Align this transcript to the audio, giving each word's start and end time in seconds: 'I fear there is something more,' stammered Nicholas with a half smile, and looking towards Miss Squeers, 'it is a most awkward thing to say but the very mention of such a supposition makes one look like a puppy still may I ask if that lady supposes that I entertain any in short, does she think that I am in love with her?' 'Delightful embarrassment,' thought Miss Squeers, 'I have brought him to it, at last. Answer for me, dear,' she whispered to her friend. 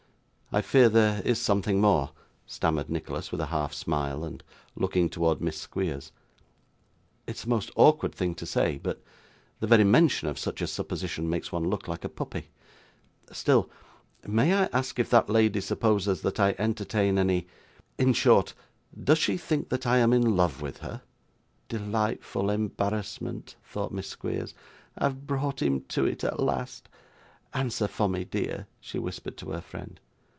'I 0.53 0.61
fear 0.63 0.89
there 0.89 1.21
is 1.23 1.39
something 1.39 1.79
more,' 1.79 2.11
stammered 2.45 2.89
Nicholas 2.89 3.31
with 3.31 3.39
a 3.39 3.45
half 3.45 3.73
smile, 3.73 4.25
and 4.25 4.43
looking 4.75 5.07
towards 5.07 5.39
Miss 5.39 5.55
Squeers, 5.55 6.11
'it 7.25 7.37
is 7.37 7.45
a 7.45 7.47
most 7.47 7.71
awkward 7.77 8.13
thing 8.13 8.35
to 8.35 8.45
say 8.45 8.77
but 8.77 9.01
the 9.61 9.67
very 9.67 9.85
mention 9.85 10.27
of 10.27 10.37
such 10.37 10.61
a 10.61 10.67
supposition 10.67 11.29
makes 11.29 11.53
one 11.53 11.69
look 11.69 11.87
like 11.87 12.03
a 12.03 12.09
puppy 12.09 12.49
still 13.31 13.69
may 14.27 14.53
I 14.53 14.65
ask 14.73 14.99
if 14.99 15.09
that 15.11 15.29
lady 15.29 15.61
supposes 15.61 16.19
that 16.23 16.37
I 16.37 16.53
entertain 16.57 17.17
any 17.17 17.47
in 17.97 18.11
short, 18.11 18.53
does 19.01 19.19
she 19.19 19.37
think 19.37 19.69
that 19.69 19.87
I 19.87 19.99
am 19.99 20.11
in 20.11 20.35
love 20.35 20.61
with 20.61 20.79
her?' 20.79 21.01
'Delightful 21.69 22.49
embarrassment,' 22.49 23.55
thought 23.63 23.93
Miss 23.93 24.09
Squeers, 24.09 24.53
'I 24.97 25.03
have 25.05 25.25
brought 25.25 25.61
him 25.61 25.85
to 25.87 26.03
it, 26.05 26.25
at 26.25 26.41
last. 26.41 26.89
Answer 27.53 27.87
for 27.87 28.09
me, 28.09 28.25
dear,' 28.25 28.67
she 28.81 28.99
whispered 28.99 29.37
to 29.37 29.51
her 29.51 29.61
friend. 29.61 29.97